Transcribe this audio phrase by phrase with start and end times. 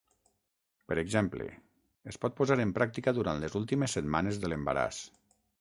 [0.91, 1.49] Per exemple,
[2.13, 5.05] es pot posar en pràctica durant les últimes setmanes de l'embaràs.